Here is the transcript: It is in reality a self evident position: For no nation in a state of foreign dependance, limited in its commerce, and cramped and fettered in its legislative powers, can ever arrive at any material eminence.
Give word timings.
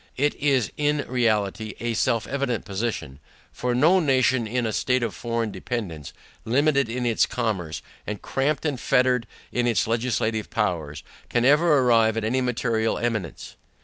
It 0.17 0.33
is 0.37 0.71
in 0.77 1.05
reality 1.07 1.75
a 1.79 1.93
self 1.93 2.25
evident 2.25 2.65
position: 2.65 3.19
For 3.51 3.75
no 3.75 3.99
nation 3.99 4.47
in 4.47 4.65
a 4.65 4.73
state 4.73 5.03
of 5.03 5.13
foreign 5.13 5.51
dependance, 5.51 6.11
limited 6.43 6.89
in 6.89 7.05
its 7.05 7.27
commerce, 7.27 7.83
and 8.07 8.19
cramped 8.19 8.65
and 8.65 8.79
fettered 8.79 9.27
in 9.51 9.67
its 9.67 9.85
legislative 9.85 10.49
powers, 10.49 11.03
can 11.29 11.45
ever 11.45 11.77
arrive 11.77 12.17
at 12.17 12.23
any 12.23 12.41
material 12.41 12.97
eminence. 12.97 13.57